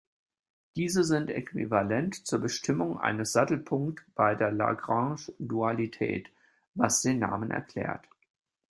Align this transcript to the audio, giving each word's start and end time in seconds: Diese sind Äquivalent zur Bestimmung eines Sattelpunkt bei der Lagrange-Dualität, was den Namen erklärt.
Diese 0.77 1.03
sind 1.03 1.29
Äquivalent 1.29 2.25
zur 2.25 2.39
Bestimmung 2.39 2.99
eines 2.99 3.33
Sattelpunkt 3.33 4.03
bei 4.15 4.33
der 4.33 4.51
Lagrange-Dualität, 4.51 6.31
was 6.73 7.03
den 7.03 7.19
Namen 7.19 7.51
erklärt. 7.51 8.03